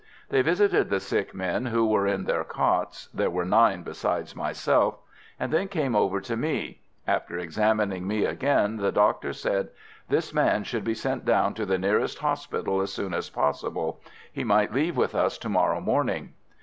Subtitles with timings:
[0.29, 4.97] They visited the sick men who were in their cots there were nine besides myself
[5.39, 6.81] and then came over to me.
[7.05, 9.69] After examining me again, the doctor said:
[10.09, 14.01] "This man should be sent down to the nearest hospital as soon as possible.
[14.33, 16.33] He might leave with us to morrow morning."